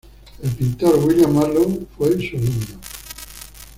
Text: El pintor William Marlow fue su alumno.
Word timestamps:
El 0.41 0.49
pintor 0.53 0.97
William 1.05 1.31
Marlow 1.31 1.85
fue 1.95 2.13
su 2.27 2.35
alumno. 2.35 2.79